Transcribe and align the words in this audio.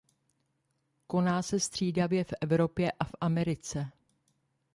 Koná 1.07 1.41
se 1.41 1.59
střídavě 1.59 2.23
v 2.23 2.33
Evropě 2.41 2.91
a 2.99 3.03
v 3.05 3.11
Americe. 3.21 3.91